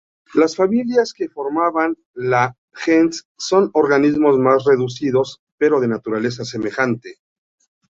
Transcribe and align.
Las 0.33 0.55
familias 0.55 1.13
que 1.13 1.29
formaban 1.29 1.95
la 2.15 2.57
"gens 2.73 3.27
"son 3.37 3.69
organismos 3.73 4.39
más 4.39 4.63
reducidos, 4.65 5.43
pero 5.59 5.79
de 5.79 5.89
naturaleza 5.89 6.43
semejante. 6.43 7.19